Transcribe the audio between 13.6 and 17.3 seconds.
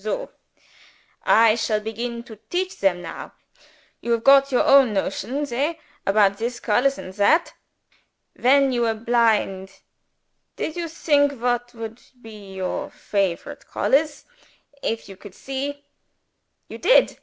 colors if you could see? You did?